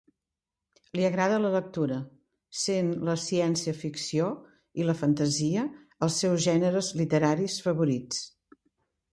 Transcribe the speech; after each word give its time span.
Li 0.99 1.03
agrada 1.09 1.35
la 1.41 1.51
lectura, 1.55 1.97
sent 2.61 2.89
la 3.09 3.15
ciència-ficció 3.25 4.31
i 4.81 4.89
la 4.89 4.97
fantasia 5.05 5.69
els 6.09 6.19
seus 6.25 6.43
gèneres 6.49 6.91
literaris 7.03 7.61
favorits. 7.69 8.27